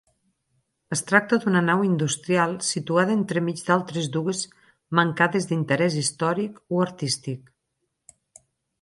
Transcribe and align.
Es 0.95 1.03
tracta 1.11 1.37
d'una 1.43 1.61
nau 1.65 1.83
industrial 1.87 2.55
situada 2.69 3.15
entremig 3.19 3.63
d'altres 3.69 4.09
dues 4.17 4.43
mancades 5.03 5.49
d'interès 5.53 6.03
històric 6.05 6.61
o 6.81 6.85
artístic. 6.91 7.57